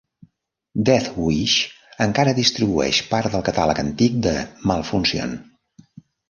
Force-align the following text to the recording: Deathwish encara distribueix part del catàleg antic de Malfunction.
Deathwish 0.89 1.57
encara 2.05 2.33
distribueix 2.39 3.03
part 3.11 3.31
del 3.35 3.45
catàleg 3.51 3.83
antic 3.85 4.17
de 4.29 4.35
Malfunction. 4.73 5.37